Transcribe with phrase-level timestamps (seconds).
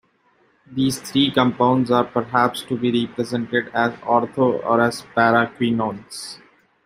[0.73, 6.39] These three compounds are perhaps to be represented as ortho- or as para-quinones.